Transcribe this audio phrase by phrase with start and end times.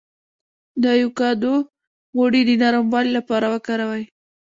[0.81, 1.55] د ایوکاډو
[2.17, 4.03] غوړي د نرموالي لپاره وکاروئ